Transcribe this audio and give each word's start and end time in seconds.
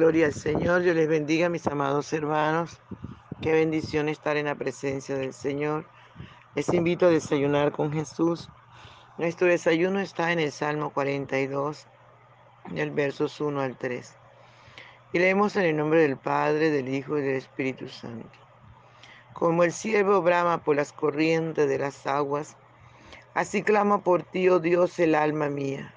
Gloria 0.00 0.24
al 0.24 0.32
Señor, 0.32 0.80
Dios 0.80 0.96
les 0.96 1.08
bendiga, 1.08 1.50
mis 1.50 1.66
amados 1.66 2.10
hermanos. 2.14 2.80
Qué 3.42 3.52
bendición 3.52 4.08
estar 4.08 4.38
en 4.38 4.46
la 4.46 4.54
presencia 4.54 5.14
del 5.14 5.34
Señor. 5.34 5.84
Les 6.54 6.72
invito 6.72 7.04
a 7.04 7.10
desayunar 7.10 7.70
con 7.70 7.92
Jesús. 7.92 8.48
Nuestro 9.18 9.48
desayuno 9.48 10.00
está 10.00 10.32
en 10.32 10.38
el 10.38 10.52
Salmo 10.52 10.88
42, 10.88 11.86
del 12.70 12.92
versos 12.92 13.42
1 13.42 13.60
al 13.60 13.76
3. 13.76 14.16
Y 15.12 15.18
leemos 15.18 15.54
en 15.56 15.66
el 15.66 15.76
nombre 15.76 16.00
del 16.00 16.16
Padre, 16.16 16.70
del 16.70 16.88
Hijo 16.88 17.18
y 17.18 17.20
del 17.20 17.36
Espíritu 17.36 17.90
Santo. 17.90 18.38
Como 19.34 19.64
el 19.64 19.72
ciervo 19.72 20.22
brama 20.22 20.64
por 20.64 20.76
las 20.76 20.94
corrientes 20.94 21.68
de 21.68 21.78
las 21.78 22.06
aguas, 22.06 22.56
así 23.34 23.62
clama 23.62 24.02
por 24.02 24.22
ti, 24.22 24.48
oh 24.48 24.60
Dios, 24.60 24.98
el 24.98 25.14
alma 25.14 25.50
mía. 25.50 25.92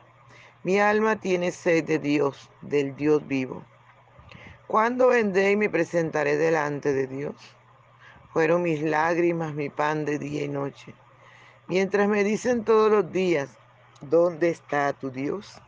Mi 0.64 0.82
alma 0.82 1.22
tiene 1.22 1.54
sed 1.54 1.86
de 1.86 2.00
Dios, 2.00 2.50
del 2.62 2.98
Dios 2.98 3.26
vivo. 3.26 3.64
¿Cuándo 4.74 5.10
vendré 5.10 5.52
y 5.52 5.56
me 5.56 5.70
presentaré 5.70 6.36
delante 6.36 6.94
de 6.94 7.06
Dios? 7.06 7.36
Fueron 8.34 8.64
mis 8.64 8.82
lágrimas 8.82 9.54
mi 9.54 9.70
pan 9.70 10.04
de 10.04 10.18
día 10.18 10.46
y 10.46 10.48
noche. 10.48 10.96
Mientras 11.68 12.08
me 12.10 12.24
dicen 12.24 12.64
todos 12.66 12.90
los 12.90 13.12
días, 13.12 13.50
¿dónde 14.02 14.50
está 14.50 14.92
tu 14.94 15.12
Dios? 15.12 15.62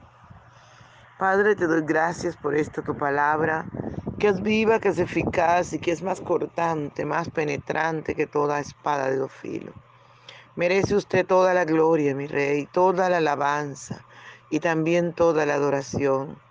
Padre, 1.20 1.56
te 1.56 1.68
doy 1.68 1.84
gracias 1.86 2.36
por 2.36 2.56
esta 2.56 2.82
tu 2.82 2.98
palabra, 2.98 3.68
que 4.18 4.30
es 4.30 4.42
viva, 4.42 4.80
que 4.80 4.90
es 4.90 4.98
eficaz 4.98 5.74
y 5.74 5.78
que 5.78 5.92
es 5.92 6.02
más 6.02 6.20
cortante, 6.20 7.06
más 7.06 7.30
penetrante 7.30 8.16
que 8.16 8.26
toda 8.26 8.60
espada 8.60 9.12
de 9.12 9.18
dos 9.18 9.32
filos. 9.32 9.76
Merece 10.56 10.96
usted 10.96 11.28
toda 11.28 11.54
la 11.54 11.66
gloria, 11.66 12.16
mi 12.16 12.26
rey, 12.26 12.66
toda 12.74 13.08
la 13.12 13.18
alabanza 13.18 14.04
y 14.50 14.62
también 14.62 15.14
toda 15.14 15.46
la 15.46 15.54
adoración. 15.54 16.44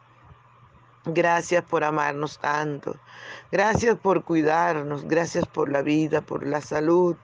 Gracias 1.06 1.62
por 1.64 1.84
amarnos 1.84 2.38
tanto. 2.38 2.96
Gracias 3.52 3.98
por 3.98 4.24
cuidarnos. 4.24 5.04
Gracias 5.04 5.46
por 5.46 5.70
la 5.70 5.82
vida, 5.82 6.22
por 6.22 6.46
la 6.46 6.62
salud 6.62 7.16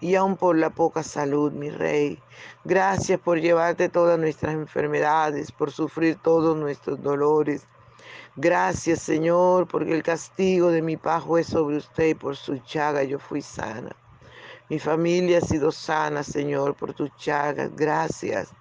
y 0.00 0.14
aún 0.14 0.36
por 0.36 0.56
la 0.56 0.70
poca 0.70 1.02
salud, 1.02 1.50
mi 1.50 1.70
rey. 1.70 2.22
Gracias 2.64 3.18
por 3.18 3.40
llevarte 3.40 3.88
todas 3.88 4.18
nuestras 4.18 4.54
enfermedades, 4.54 5.50
por 5.50 5.72
sufrir 5.72 6.16
todos 6.22 6.56
nuestros 6.56 7.02
dolores. 7.02 7.66
Gracias, 8.36 9.00
Señor, 9.00 9.66
porque 9.66 9.94
el 9.94 10.02
castigo 10.02 10.70
de 10.70 10.82
mi 10.82 10.96
pajo 10.96 11.36
es 11.36 11.48
sobre 11.48 11.78
usted 11.78 12.08
y 12.08 12.14
por 12.14 12.36
su 12.36 12.58
chaga 12.58 13.02
yo 13.02 13.18
fui 13.18 13.42
sana. 13.42 13.96
Mi 14.68 14.78
familia 14.78 15.38
ha 15.38 15.40
sido 15.40 15.72
sana, 15.72 16.22
Señor, 16.22 16.74
por 16.74 16.94
tus 16.94 17.14
chagas. 17.16 17.70
Gracias. 17.74 18.52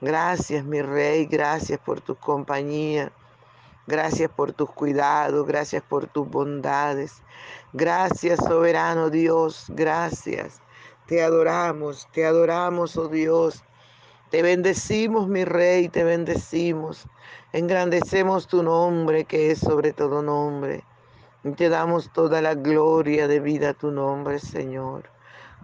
Gracias, 0.00 0.64
mi 0.64 0.80
rey. 0.80 1.26
Gracias 1.26 1.78
por 1.80 2.00
tu 2.00 2.14
compañía. 2.16 3.12
Gracias 3.88 4.30
por 4.30 4.52
tus 4.52 4.70
cuidados, 4.70 5.46
gracias 5.46 5.82
por 5.82 6.06
tus 6.08 6.28
bondades. 6.28 7.22
Gracias, 7.72 8.38
soberano 8.38 9.08
Dios, 9.08 9.64
gracias. 9.70 10.60
Te 11.06 11.22
adoramos, 11.22 12.06
te 12.12 12.26
adoramos, 12.26 12.98
oh 12.98 13.08
Dios. 13.08 13.64
Te 14.28 14.42
bendecimos, 14.42 15.26
mi 15.26 15.46
Rey, 15.46 15.88
te 15.88 16.04
bendecimos. 16.04 17.06
Engrandecemos 17.54 18.46
tu 18.46 18.62
nombre, 18.62 19.24
que 19.24 19.52
es 19.52 19.60
sobre 19.60 19.94
todo 19.94 20.20
nombre. 20.20 20.84
Y 21.42 21.52
te 21.52 21.70
damos 21.70 22.12
toda 22.12 22.42
la 22.42 22.54
gloria 22.54 23.26
de 23.26 23.40
vida 23.40 23.70
a 23.70 23.74
tu 23.74 23.90
nombre, 23.90 24.38
Señor. 24.38 25.04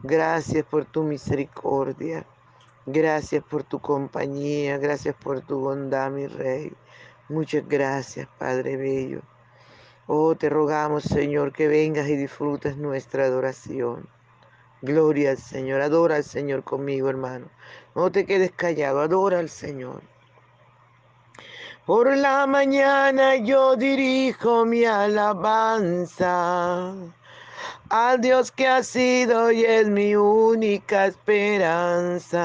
Gracias 0.03 0.65
por 0.65 0.87
tu 0.87 1.03
misericordia. 1.03 2.25
Gracias 2.87 3.45
por 3.45 3.65
tu 3.65 3.81
compañía. 3.81 4.79
Gracias 4.79 5.15
por 5.15 5.43
tu 5.43 5.59
bondad, 5.59 6.11
mi 6.11 6.27
Rey. 6.27 6.73
Muchas 7.29 7.67
gracias, 7.67 8.29
Padre 8.39 8.77
Bello. 8.77 9.23
Oh, 10.07 10.35
te 10.35 10.51
rogamos, 10.51 11.05
Señor, 11.05 11.53
que 11.53 11.69
vengas 11.69 12.09
y 12.09 12.17
disfrutes 12.17 12.77
nuestra 12.77 13.25
adoración. 13.25 14.07
Gloria 14.83 15.31
al 15.31 15.39
Señor, 15.39 15.81
adora 15.81 16.17
al 16.17 16.25
Señor 16.25 16.63
conmigo, 16.63 17.09
hermano. 17.09 17.47
No 17.95 18.13
te 18.13 18.27
quedes 18.27 18.53
callado, 18.53 19.01
adora 19.01 19.39
al 19.39 19.49
Señor. 19.49 20.03
Por 21.87 22.15
la 22.17 22.47
mañana 22.47 23.37
yo 23.37 23.77
dirijo 23.77 24.67
mi 24.67 24.85
alabanza 24.85 25.65
al 27.89 28.21
Dios 28.21 28.51
que 28.53 28.67
ha 28.67 28.83
sido 28.83 29.53
y 29.53 29.65
es 29.65 29.89
mi 29.89 30.17
única 30.17 31.07
esperanza. 31.07 32.45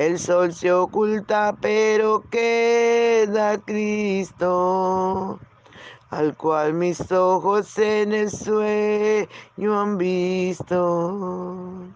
El 0.00 0.18
sol 0.18 0.54
se 0.54 0.72
oculta, 0.72 1.54
pero 1.60 2.24
queda 2.30 3.58
Cristo, 3.58 5.38
al 6.08 6.34
cual 6.38 6.72
mis 6.72 7.12
ojos 7.12 7.76
en 7.76 8.14
el 8.14 8.30
sueño 8.30 9.78
han 9.78 9.98
visto. 9.98 11.86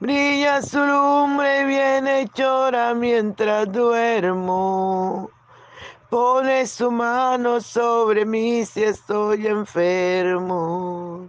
Brilla 0.00 0.62
su 0.62 0.78
lumbre 0.78 1.66
viene 1.66 2.30
llora 2.34 2.94
mientras 2.94 3.70
duermo. 3.70 5.28
Pone 6.08 6.66
su 6.66 6.90
mano 6.90 7.60
sobre 7.60 8.24
mí 8.24 8.64
si 8.64 8.84
estoy 8.84 9.46
enfermo 9.48 11.28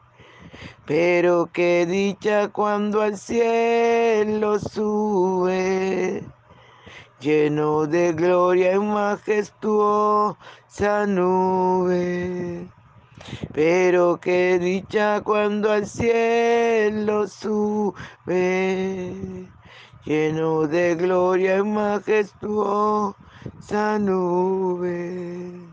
Pero 0.85 1.49
qué 1.53 1.85
dicha 1.85 2.49
cuando 2.49 3.01
al 3.01 3.17
cielo 3.17 4.59
sube, 4.59 6.23
lleno 7.19 7.85
de 7.87 8.13
gloria 8.13 8.73
y 8.73 8.79
majestuosa 8.79 10.35
nube. 11.07 12.67
Pero 13.53 14.19
qué 14.19 14.59
dicha 14.59 15.21
cuando 15.21 15.71
al 15.71 15.87
cielo 15.87 17.27
sube, 17.27 17.95
lleno 20.05 20.67
de 20.67 20.95
gloria 20.95 21.57
y 21.57 21.63
majestuosa 21.63 23.15
nube. 23.99 25.69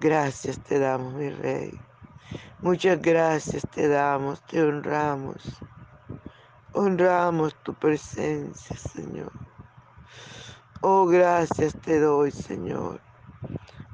Gracias 0.00 0.58
te 0.60 0.78
damos, 0.78 1.12
mi 1.14 1.28
rey. 1.30 1.89
Muchas 2.62 3.00
gracias 3.00 3.66
te 3.70 3.88
damos, 3.88 4.42
te 4.42 4.62
honramos. 4.62 5.42
Honramos 6.74 7.54
tu 7.62 7.72
presencia, 7.72 8.76
Señor. 8.76 9.32
Oh, 10.82 11.06
gracias 11.06 11.74
te 11.80 11.98
doy, 11.98 12.30
Señor. 12.30 13.00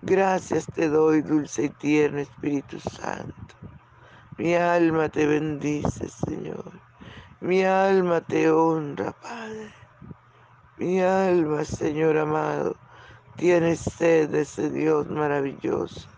Gracias 0.02 0.66
te 0.66 0.88
doy, 0.88 1.22
dulce 1.22 1.66
y 1.66 1.68
tierno 1.68 2.18
Espíritu 2.18 2.80
Santo. 2.80 3.54
Mi 4.36 4.56
alma 4.56 5.08
te 5.10 5.26
bendice, 5.26 6.08
Señor. 6.08 6.72
Mi 7.38 7.62
alma 7.62 8.20
te 8.20 8.50
honra, 8.50 9.12
Padre. 9.12 9.72
Mi 10.76 11.00
alma, 11.00 11.64
Señor 11.64 12.18
amado, 12.18 12.74
tiene 13.36 13.76
sed 13.76 14.30
de 14.30 14.40
ese 14.40 14.70
Dios 14.70 15.06
maravilloso 15.06 16.08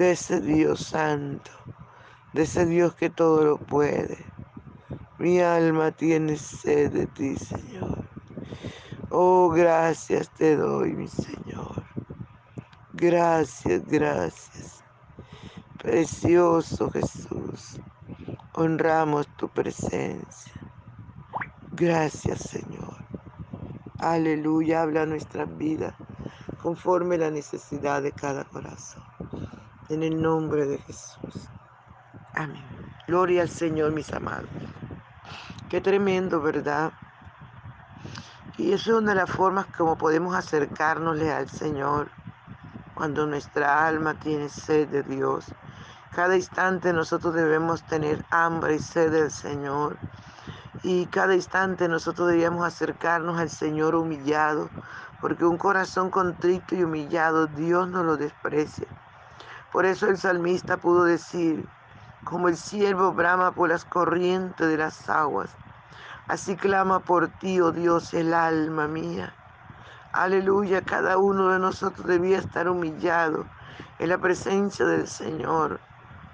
de 0.00 0.12
ese 0.12 0.40
Dios 0.40 0.80
santo, 0.80 1.50
de 2.32 2.44
ese 2.44 2.64
Dios 2.64 2.94
que 2.94 3.10
todo 3.10 3.44
lo 3.44 3.58
puede. 3.58 4.16
Mi 5.18 5.40
alma 5.40 5.90
tiene 5.90 6.38
sed 6.38 6.90
de 6.90 7.06
ti, 7.06 7.36
Señor. 7.36 8.02
Oh, 9.10 9.50
gracias 9.50 10.30
te 10.30 10.56
doy, 10.56 10.94
mi 10.94 11.06
Señor. 11.06 11.84
Gracias, 12.94 13.84
gracias. 13.84 14.82
Precioso 15.76 16.90
Jesús, 16.90 17.78
honramos 18.54 19.28
tu 19.36 19.50
presencia. 19.50 20.54
Gracias, 21.72 22.40
Señor. 22.40 22.96
Aleluya, 23.98 24.80
habla 24.80 25.04
nuestra 25.04 25.44
vida 25.44 25.94
conforme 26.62 27.18
la 27.18 27.30
necesidad 27.30 28.00
de 28.00 28.12
cada 28.12 28.44
corazón 28.44 29.09
en 29.90 30.04
el 30.04 30.22
nombre 30.22 30.66
de 30.66 30.78
Jesús. 30.78 31.48
Amén. 32.34 32.64
Gloria 33.08 33.42
al 33.42 33.48
Señor, 33.48 33.92
mis 33.92 34.12
amados. 34.12 34.48
Qué 35.68 35.80
tremendo, 35.80 36.40
¿verdad? 36.40 36.92
Y 38.56 38.72
eso 38.72 38.92
es 38.92 38.98
una 38.98 39.10
de 39.10 39.16
las 39.16 39.30
formas 39.30 39.66
como 39.76 39.98
podemos 39.98 40.36
acercárnosle 40.36 41.32
al 41.32 41.48
Señor 41.48 42.08
cuando 42.94 43.26
nuestra 43.26 43.86
alma 43.86 44.14
tiene 44.14 44.48
sed 44.48 44.88
de 44.88 45.02
Dios. 45.02 45.46
Cada 46.14 46.36
instante 46.36 46.92
nosotros 46.92 47.34
debemos 47.34 47.82
tener 47.84 48.24
hambre 48.30 48.76
y 48.76 48.78
sed 48.78 49.10
del 49.10 49.30
Señor. 49.30 49.96
Y 50.82 51.06
cada 51.06 51.34
instante 51.34 51.88
nosotros 51.88 52.28
debíamos 52.28 52.64
acercarnos 52.64 53.38
al 53.40 53.50
Señor 53.50 53.94
humillado, 53.96 54.70
porque 55.20 55.44
un 55.44 55.58
corazón 55.58 56.10
contrito 56.10 56.74
y 56.74 56.84
humillado 56.84 57.48
Dios 57.48 57.88
no 57.88 58.04
lo 58.04 58.16
desprecia. 58.16 58.86
Por 59.72 59.86
eso 59.86 60.08
el 60.08 60.18
salmista 60.18 60.78
pudo 60.78 61.04
decir, 61.04 61.68
como 62.24 62.48
el 62.48 62.56
siervo 62.56 63.12
brama 63.12 63.52
por 63.52 63.68
las 63.68 63.84
corrientes 63.84 64.68
de 64.68 64.76
las 64.76 65.08
aguas, 65.08 65.50
así 66.26 66.56
clama 66.56 67.00
por 67.00 67.28
ti, 67.28 67.60
oh 67.60 67.70
Dios, 67.70 68.12
el 68.12 68.34
alma 68.34 68.88
mía. 68.88 69.32
Aleluya, 70.12 70.82
cada 70.82 71.18
uno 71.18 71.50
de 71.50 71.60
nosotros 71.60 72.04
debía 72.04 72.38
estar 72.38 72.68
humillado 72.68 73.46
en 74.00 74.08
la 74.08 74.18
presencia 74.18 74.84
del 74.86 75.06
Señor, 75.06 75.78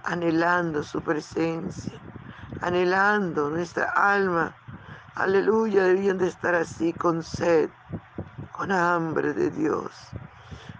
anhelando 0.05 0.83
su 0.83 1.03
presencia, 1.03 1.99
anhelando 2.63 3.51
nuestra 3.51 3.91
alma. 3.91 4.57
Aleluya, 5.15 5.85
debían 5.85 6.17
de 6.17 6.29
estar 6.29 6.55
así 6.55 6.95
con 6.95 7.23
sed, 7.23 7.69
con 8.53 8.73
hambre 8.73 9.35
de 9.35 9.51
Dios, 9.51 9.93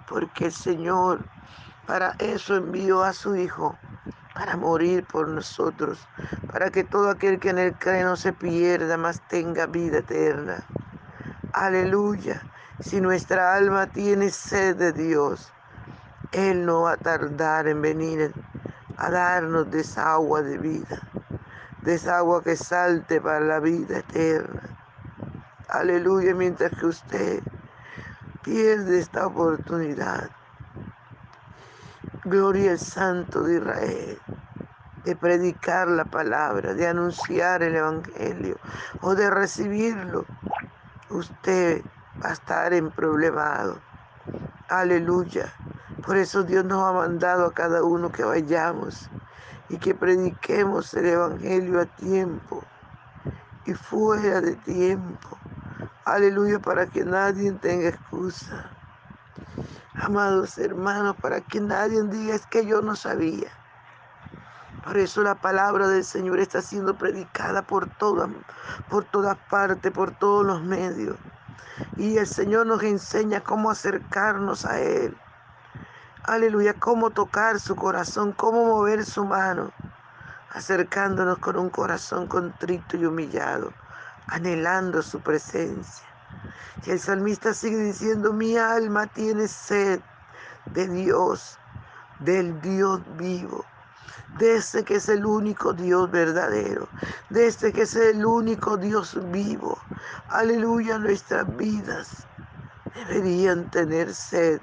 porque 0.09 0.47
el 0.47 0.53
Señor 0.53 1.36
para 1.87 2.15
eso 2.19 2.57
envió 2.57 3.03
a 3.03 3.13
su 3.13 3.37
Hijo, 3.37 3.77
para 4.35 4.57
morir 4.57 5.05
por 5.05 5.29
nosotros, 5.29 6.07
para 6.53 6.71
que 6.71 6.85
todo 6.85 7.11
aquel 7.11 7.39
que 7.39 7.51
en 7.51 7.59
él 7.59 7.75
cree 7.79 8.05
no 8.05 8.17
se 8.17 8.33
pierda, 8.33 8.97
mas 8.97 9.21
tenga 9.29 9.67
vida 9.67 9.99
eterna. 9.99 10.63
Aleluya. 11.53 12.43
Si 12.81 13.01
nuestra 13.01 13.55
alma 13.55 13.87
tiene 13.87 14.29
sed 14.29 14.77
de 14.77 14.93
Dios, 14.93 15.51
Él 16.33 16.67
no 16.67 16.83
va 16.83 16.93
a 16.93 16.97
tardar 16.99 17.67
en 17.67 17.81
venir 17.81 18.35
a 18.99 19.11
darnos 19.11 19.71
de 19.71 19.81
esa 19.81 20.13
agua 20.13 20.43
de 20.43 20.59
vida, 20.59 21.01
de 21.83 21.95
esa 21.95 22.19
agua 22.19 22.43
que 22.43 22.57
salte 22.57 23.21
para 23.23 23.41
la 23.41 23.61
vida 23.61 24.01
eterna. 24.01 24.61
Aleluya, 25.71 26.35
mientras 26.35 26.73
que 26.73 26.87
usted 26.87 27.43
pierde 28.43 28.99
esta 28.99 29.27
oportunidad. 29.27 30.36
Gloria 32.25 32.73
al 32.73 32.79
Santo 32.79 33.43
de 33.43 33.57
Israel, 33.57 34.19
de 35.05 35.17
predicar 35.17 35.89
la 35.89 36.05
palabra, 36.05 36.75
de 36.75 36.87
anunciar 36.87 37.63
el 37.63 37.77
Evangelio 37.77 38.59
o 39.01 39.15
de 39.15 39.31
recibirlo. 39.31 40.25
Usted 41.11 41.83
va 42.23 42.31
a 42.31 42.33
estar 42.33 42.73
en 42.73 42.91
problemado. 42.91 43.81
Aleluya. 44.69 45.53
Por 46.05 46.17
eso 46.17 46.43
Dios 46.43 46.65
nos 46.65 46.83
ha 46.83 46.93
mandado 46.93 47.47
a 47.47 47.55
cada 47.55 47.83
uno 47.83 48.11
que 48.11 48.25
vayamos 48.25 49.09
y 49.69 49.79
que 49.79 49.95
prediquemos 49.95 50.95
el 50.95 51.07
Evangelio 51.07 51.81
a 51.81 51.87
tiempo 51.87 52.63
y 53.67 53.75
fuera 53.75 54.41
de 54.41 54.55
tiempo. 54.57 55.37
Aleluya, 56.05 56.59
para 56.61 56.87
que 56.87 57.05
nadie 57.05 57.53
tenga 57.53 57.89
excusa. 57.89 58.76
Amados 59.99 60.59
hermanos, 60.59 61.17
para 61.23 61.41
que 61.41 61.59
nadie 61.59 62.03
diga 62.05 62.35
es 62.35 62.47
que 62.47 62.67
yo 62.67 62.83
no 62.83 62.95
sabía. 62.97 63.51
Por 64.85 64.99
eso 64.99 65.23
la 65.23 65.35
palabra 65.35 65.89
del 65.89 66.05
Señor 66.05 66.39
está 66.39 66.61
siendo 66.61 66.97
predicada 66.97 67.63
por 67.63 67.89
todas, 67.97 68.29
por 68.91 69.05
todas 69.05 69.37
partes, 69.51 69.91
por 69.91 70.13
todos 70.13 70.45
los 70.45 70.63
medios. 70.63 71.17
Y 71.97 72.19
el 72.19 72.27
Señor 72.27 72.67
nos 72.67 72.83
enseña 72.83 73.41
cómo 73.41 73.71
acercarnos 73.71 74.65
a 74.67 74.79
Él. 74.81 75.17
Aleluya, 76.25 76.75
cómo 76.75 77.11
tocar 77.11 77.59
su 77.59 77.75
corazón, 77.75 78.33
cómo 78.33 78.67
mover 78.67 79.05
su 79.05 79.25
mano, 79.25 79.73
acercándonos 80.51 81.39
con 81.39 81.57
un 81.57 81.71
corazón 81.71 82.27
contrito 82.27 82.97
y 82.97 83.07
humillado, 83.07 83.73
anhelando 84.27 85.03
su 85.03 85.21
presencia. 85.21 86.06
Y 86.85 86.91
el 86.91 87.01
salmista 87.01 87.55
sigue 87.55 87.79
diciendo, 87.79 88.33
mi 88.33 88.57
alma 88.57 89.07
tiene 89.07 89.49
sed 89.49 90.01
de 90.73 90.89
Dios, 90.89 91.59
del 92.21 92.61
Dios 92.61 93.01
vivo, 93.17 93.65
de 94.39 94.57
ese 94.57 94.85
que 94.85 94.97
es 94.97 95.09
el 95.09 95.25
único 95.27 95.73
Dios 95.73 96.11
verdadero, 96.11 96.89
de 97.31 97.47
este 97.47 97.73
que 97.73 97.83
es 97.83 97.97
el 97.97 98.25
único 98.25 98.77
Dios 98.77 99.19
vivo. 99.33 99.79
Aleluya, 100.29 100.99
nuestras 100.99 101.57
vidas 101.57 102.27
deberían 102.95 103.71
tener 103.71 104.15
sed 104.15 104.61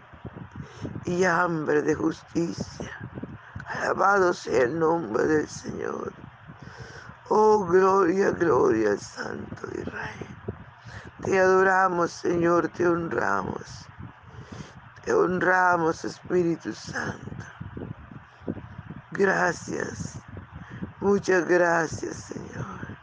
y 1.06 1.24
hambre 1.24 1.82
de 1.82 1.96
justicia. 1.96 2.92
Alabado 3.66 4.34
sea 4.34 4.64
el 4.64 4.80
nombre 4.80 5.26
del 5.26 5.48
Señor. 5.48 6.14
Oh, 7.30 7.66
gloria, 7.66 8.32
gloria 8.32 8.92
al 8.92 9.00
Santo 9.00 9.68
Israel. 9.76 10.33
Te 11.22 11.40
adoramos, 11.40 12.12
Señor, 12.12 12.68
te 12.70 12.88
honramos. 12.88 13.88
Te 15.06 15.14
honramos, 15.14 16.04
Espíritu 16.04 16.74
Santo. 16.74 17.46
Gracias. 19.12 20.18
Muchas 21.00 21.46
gracias, 21.48 22.16
Señor. 22.16 22.98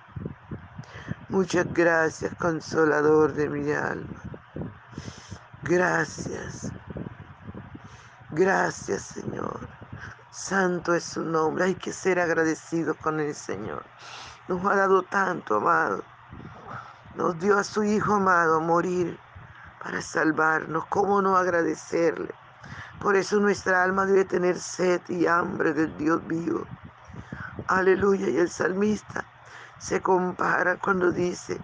Muchas 1.28 1.72
gracias, 1.72 2.34
consolador 2.34 3.32
de 3.34 3.48
mi 3.48 3.72
alma. 3.72 4.20
Gracias. 5.62 6.72
Gracias, 8.32 9.02
Señor. 9.02 9.68
Santo 10.30 10.94
es 10.94 11.04
su 11.04 11.24
nombre. 11.24 11.64
Hay 11.64 11.74
que 11.74 11.92
ser 11.92 12.18
agradecido 12.18 12.94
con 12.94 13.20
el 13.20 13.34
Señor. 13.34 13.84
Nos 14.48 14.64
ha 14.64 14.74
dado 14.74 15.02
tanto, 15.02 15.56
amado. 15.56 16.02
Nos 17.20 17.38
dio 17.38 17.58
a 17.58 17.64
su 17.64 17.84
Hijo 17.84 18.14
amado 18.14 18.56
a 18.56 18.60
morir 18.60 19.18
para 19.82 20.00
salvarnos. 20.00 20.86
¿Cómo 20.86 21.20
no 21.20 21.36
agradecerle? 21.36 22.34
Por 22.98 23.14
eso 23.14 23.38
nuestra 23.38 23.84
alma 23.84 24.06
debe 24.06 24.24
tener 24.24 24.58
sed 24.58 25.02
y 25.10 25.26
hambre 25.26 25.74
del 25.74 25.94
Dios 25.98 26.26
vivo. 26.26 26.64
Aleluya. 27.66 28.26
Y 28.30 28.38
el 28.38 28.48
salmista 28.48 29.26
se 29.76 30.00
compara 30.00 30.78
cuando 30.78 31.12
dice, 31.12 31.60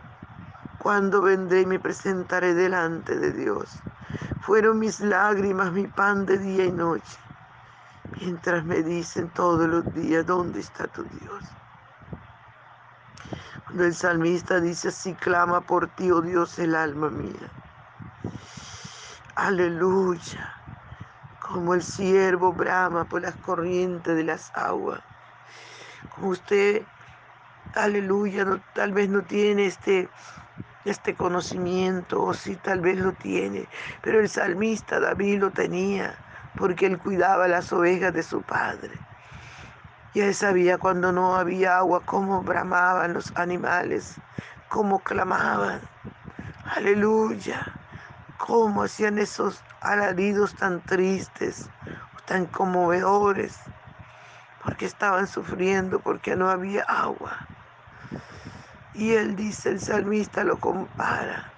cuando 0.78 1.22
vendré 1.22 1.62
y 1.62 1.66
me 1.66 1.80
presentaré 1.80 2.52
delante 2.52 3.16
de 3.16 3.32
Dios. 3.32 3.78
Fueron 4.42 4.78
mis 4.78 5.00
lágrimas 5.00 5.72
mi 5.72 5.86
pan 5.86 6.26
de 6.26 6.36
día 6.36 6.66
y 6.66 6.72
noche, 6.72 7.18
mientras 8.20 8.62
me 8.62 8.82
dicen 8.82 9.30
todos 9.30 9.66
los 9.66 9.94
días, 9.94 10.26
¿dónde 10.26 10.60
está 10.60 10.86
tu 10.86 11.02
Dios? 11.04 11.44
Cuando 13.66 13.84
el 13.84 13.94
salmista 13.94 14.60
dice 14.60 14.88
así, 14.88 15.12
clama 15.14 15.60
por 15.60 15.88
ti, 15.88 16.10
oh 16.12 16.20
Dios, 16.20 16.56
el 16.60 16.76
alma 16.76 17.10
mía. 17.10 17.50
Aleluya. 19.34 20.54
Como 21.40 21.74
el 21.74 21.82
siervo 21.82 22.52
brama 22.52 23.04
por 23.04 23.22
las 23.22 23.34
corrientes 23.34 24.14
de 24.14 24.22
las 24.22 24.52
aguas. 24.54 25.00
Como 26.14 26.28
usted 26.28 26.82
aleluya, 27.74 28.46
tal 28.72 28.92
vez 28.92 29.08
no 29.08 29.22
tiene 29.22 29.66
este, 29.66 30.08
este 30.84 31.16
conocimiento, 31.16 32.22
o 32.22 32.34
sí, 32.34 32.54
tal 32.56 32.80
vez 32.80 32.98
lo 32.98 33.12
tiene, 33.14 33.68
pero 34.00 34.20
el 34.20 34.28
salmista 34.28 35.00
David 35.00 35.40
lo 35.40 35.50
tenía, 35.50 36.14
porque 36.56 36.86
él 36.86 36.98
cuidaba 36.98 37.48
las 37.48 37.72
ovejas 37.72 38.14
de 38.14 38.22
su 38.22 38.42
padre. 38.42 39.05
Y 40.16 40.22
él 40.22 40.34
sabía 40.34 40.78
cuando 40.78 41.12
no 41.12 41.36
había 41.36 41.76
agua 41.76 42.00
cómo 42.06 42.40
bramaban 42.40 43.12
los 43.12 43.36
animales, 43.36 44.16
cómo 44.70 45.00
clamaban. 45.00 45.82
Aleluya. 46.74 47.62
Cómo 48.38 48.84
hacían 48.84 49.18
esos 49.18 49.62
alaridos 49.82 50.54
tan 50.54 50.80
tristes, 50.80 51.68
tan 52.24 52.46
conmovedores, 52.46 53.58
porque 54.64 54.86
estaban 54.86 55.26
sufriendo, 55.26 56.00
porque 56.00 56.34
no 56.34 56.48
había 56.48 56.84
agua. 56.84 57.36
Y 58.94 59.12
él 59.12 59.36
dice, 59.36 59.68
el 59.68 59.80
salmista 59.82 60.44
lo 60.44 60.58
compara, 60.58 61.52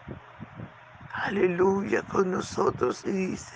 aleluya, 1.14 2.02
con 2.02 2.32
nosotros 2.32 3.04
y 3.04 3.12
dice, 3.12 3.54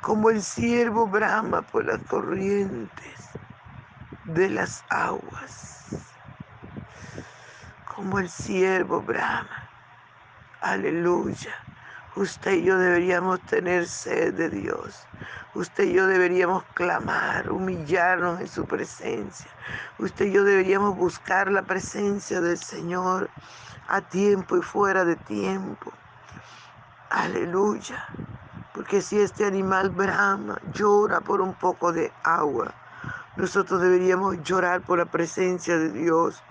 como 0.00 0.30
el 0.30 0.40
siervo 0.40 1.08
brama 1.08 1.62
por 1.62 1.84
las 1.84 1.98
corrientes 2.02 3.10
de 4.34 4.48
las 4.48 4.84
aguas, 4.90 5.86
como 7.94 8.18
el 8.20 8.28
siervo 8.28 9.02
brama, 9.02 9.68
aleluya. 10.60 11.54
Usted 12.16 12.52
y 12.52 12.64
yo 12.64 12.78
deberíamos 12.78 13.40
tener 13.42 13.86
sed 13.86 14.34
de 14.34 14.50
Dios. 14.50 15.06
Usted 15.54 15.84
y 15.84 15.94
yo 15.94 16.06
deberíamos 16.06 16.62
clamar, 16.74 17.50
humillarnos 17.50 18.40
en 18.40 18.48
su 18.48 18.66
presencia. 18.66 19.50
Usted 19.98 20.26
y 20.26 20.32
yo 20.32 20.44
deberíamos 20.44 20.96
buscar 20.96 21.50
la 21.50 21.62
presencia 21.62 22.40
del 22.40 22.58
Señor 22.58 23.30
a 23.88 24.00
tiempo 24.00 24.56
y 24.56 24.62
fuera 24.62 25.04
de 25.04 25.16
tiempo. 25.16 25.92
Aleluya. 27.10 28.06
Porque 28.74 29.02
si 29.02 29.20
este 29.20 29.44
animal 29.44 29.90
brama, 29.90 30.60
llora 30.72 31.20
por 31.20 31.40
un 31.40 31.54
poco 31.54 31.92
de 31.92 32.12
agua, 32.22 32.72
nosotros 33.36 33.80
deberíamos 33.80 34.42
llorar 34.42 34.82
por 34.82 34.98
la 34.98 35.06
presencia 35.06 35.78
de 35.78 35.90
Dios. 35.90 36.42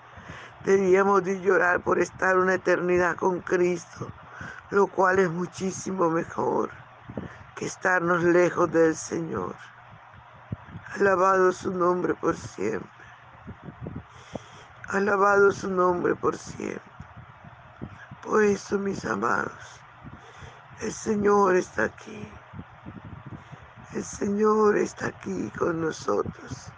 Deberíamos 0.64 1.24
de 1.24 1.40
llorar 1.40 1.80
por 1.80 1.98
estar 1.98 2.36
una 2.38 2.54
eternidad 2.54 3.16
con 3.16 3.40
Cristo 3.40 4.10
lo 4.70 4.86
cual 4.86 5.18
es 5.18 5.30
muchísimo 5.30 6.08
mejor 6.10 6.70
que 7.56 7.66
estarnos 7.66 8.22
lejos 8.22 8.70
del 8.70 8.94
Señor. 8.94 9.54
Alabado 10.94 11.52
su 11.52 11.72
nombre 11.72 12.14
por 12.14 12.36
siempre. 12.36 12.88
Alabado 14.88 15.50
su 15.50 15.68
nombre 15.70 16.14
por 16.14 16.36
siempre. 16.36 16.80
Por 18.22 18.44
eso, 18.44 18.78
mis 18.78 19.04
amados, 19.04 19.80
el 20.80 20.92
Señor 20.92 21.56
está 21.56 21.84
aquí. 21.84 22.28
El 23.92 24.04
Señor 24.04 24.78
está 24.78 25.08
aquí 25.08 25.50
con 25.52 25.80
nosotros. 25.80 26.72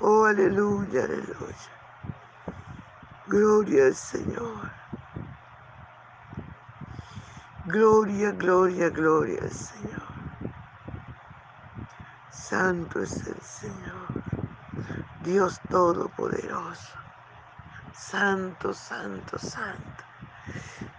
Oh, 0.00 0.24
aleluya, 0.24 1.04
aleluya. 1.04 1.56
Gloria 3.26 3.86
al 3.86 3.94
Señor. 3.96 4.70
Gloria, 7.66 8.32
gloria, 8.32 8.90
gloria 8.90 9.40
al 9.42 9.50
Señor. 9.50 10.02
Santo 12.30 13.00
es 13.00 13.26
el 13.26 13.40
Señor, 13.42 14.08
Dios 15.24 15.60
Todopoderoso. 15.70 16.98
Santo, 17.94 18.74
santo, 18.74 19.38
santo. 19.38 20.04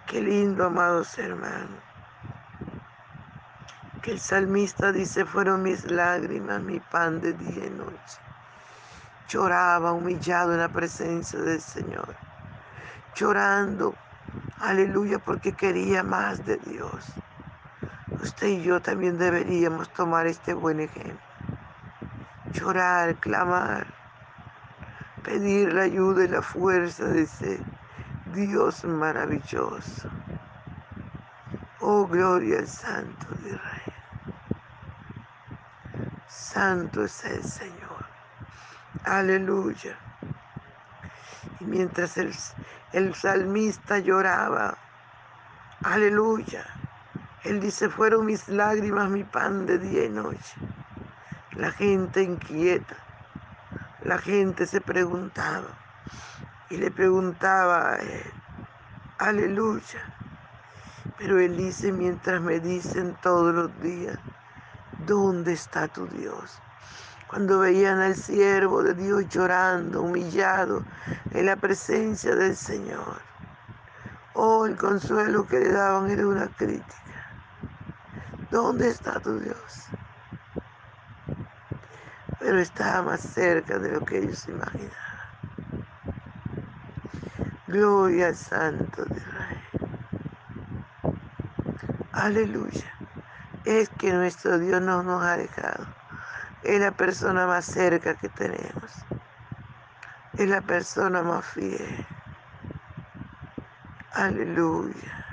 Qué 0.06 0.20
lindo, 0.20 0.66
amados 0.66 1.16
hermanos. 1.18 1.85
Que 4.06 4.12
el 4.12 4.20
salmista 4.20 4.92
dice, 4.92 5.24
fueron 5.24 5.64
mis 5.64 5.90
lágrimas, 5.90 6.62
mi 6.62 6.78
pan 6.78 7.20
de 7.20 7.32
día 7.32 7.66
y 7.66 7.70
noche. 7.70 8.20
Lloraba 9.28 9.90
humillado 9.90 10.52
en 10.52 10.60
la 10.60 10.68
presencia 10.68 11.40
del 11.40 11.60
Señor. 11.60 12.14
Llorando 13.16 13.96
Aleluya, 14.60 15.18
porque 15.18 15.52
quería 15.52 16.04
más 16.04 16.46
de 16.46 16.56
Dios. 16.58 17.04
Usted 18.22 18.46
y 18.46 18.62
yo 18.62 18.80
también 18.80 19.18
deberíamos 19.18 19.88
tomar 19.90 20.28
este 20.28 20.54
buen 20.54 20.78
ejemplo. 20.78 21.18
Llorar, 22.52 23.16
clamar, 23.16 23.88
pedir 25.24 25.74
la 25.74 25.82
ayuda 25.82 26.24
y 26.24 26.28
la 26.28 26.42
fuerza 26.42 27.06
de 27.06 27.22
ese 27.22 27.60
Dios 28.32 28.84
maravilloso. 28.84 30.08
Oh, 31.80 32.06
gloria 32.06 32.60
al 32.60 32.68
Santo 32.68 33.26
de 33.42 33.50
Israel. 33.50 33.75
Santo 36.56 37.04
es 37.04 37.22
el 37.26 37.44
Señor. 37.44 38.06
Aleluya. 39.04 39.94
Y 41.60 41.64
mientras 41.66 42.16
el, 42.16 42.34
el 42.94 43.14
salmista 43.14 43.98
lloraba, 43.98 44.78
aleluya, 45.82 46.64
él 47.44 47.60
dice, 47.60 47.90
fueron 47.90 48.24
mis 48.24 48.48
lágrimas 48.48 49.10
mi 49.10 49.22
pan 49.22 49.66
de 49.66 49.78
día 49.78 50.06
y 50.06 50.08
noche. 50.08 50.54
La 51.50 51.72
gente 51.72 52.22
inquieta, 52.22 52.96
la 54.00 54.16
gente 54.16 54.64
se 54.64 54.80
preguntaba 54.80 55.68
y 56.70 56.78
le 56.78 56.90
preguntaba 56.90 57.90
a 57.90 57.96
él, 57.96 58.32
aleluya. 59.18 60.00
Pero 61.18 61.38
él 61.38 61.54
dice, 61.58 61.92
mientras 61.92 62.40
me 62.40 62.60
dicen 62.60 63.14
todos 63.20 63.54
los 63.54 63.78
días, 63.82 64.18
¿dónde 65.06 65.52
está 65.52 65.88
tu 65.88 66.06
Dios? 66.06 66.60
cuando 67.26 67.58
veían 67.58 67.98
al 68.00 68.14
siervo 68.14 68.82
de 68.82 68.94
Dios 68.94 69.28
llorando, 69.28 70.02
humillado 70.02 70.84
en 71.32 71.46
la 71.46 71.56
presencia 71.56 72.34
del 72.34 72.56
Señor. 72.56 73.20
Oh, 74.34 74.66
el 74.66 74.76
consuelo 74.76 75.46
que 75.46 75.58
le 75.58 75.72
daban 75.72 76.10
era 76.10 76.26
una 76.26 76.48
crítica. 76.48 76.94
¿Dónde 78.50 78.88
está 78.88 79.18
tu 79.20 79.38
Dios? 79.40 79.86
Pero 82.38 82.60
estaba 82.60 83.02
más 83.02 83.20
cerca 83.20 83.78
de 83.78 83.92
lo 83.92 84.04
que 84.04 84.18
ellos 84.18 84.46
imaginaban. 84.48 84.92
Gloria 87.66 88.28
al 88.28 88.36
Santo 88.36 89.04
de 89.04 89.16
Israel. 89.16 89.60
Aleluya. 92.12 92.95
Es 93.66 93.90
que 93.90 94.12
nuestro 94.12 94.58
Dios 94.58 94.80
no 94.80 95.02
nos 95.02 95.22
ha 95.22 95.36
dejado 95.36 95.86
es 96.66 96.80
la 96.80 96.90
persona 96.90 97.46
más 97.46 97.64
cerca 97.64 98.14
que 98.14 98.28
tenemos. 98.28 98.90
Es 100.36 100.48
la 100.48 100.60
persona 100.60 101.22
más 101.22 101.44
fiel. 101.44 102.06
Aleluya. 104.14 105.24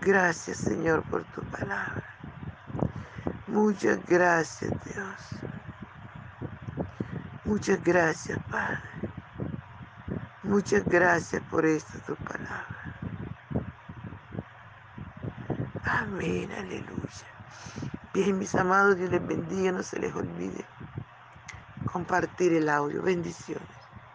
Gracias 0.00 0.58
Señor 0.58 1.02
por 1.10 1.24
tu 1.32 1.42
palabra. 1.42 2.04
Muchas 3.48 3.98
gracias 4.06 4.70
Dios. 4.84 5.20
Muchas 7.44 7.82
gracias 7.82 8.38
Padre. 8.48 8.78
Muchas 10.44 10.84
gracias 10.84 11.42
por 11.50 11.66
esta 11.66 11.98
tu 12.06 12.14
palabra. 12.16 12.79
Amén, 16.02 16.50
aleluya. 16.52 17.28
Bien, 18.14 18.38
mis 18.38 18.56
amados, 18.56 18.96
Dios 18.96 19.10
les 19.10 19.24
bendiga, 19.26 19.72
no 19.72 19.82
se 19.84 19.98
les 20.00 20.14
olvide 20.14 20.66
compartir 21.84 22.54
el 22.54 22.68
audio. 22.70 23.02
Bendiciones. 23.02 23.79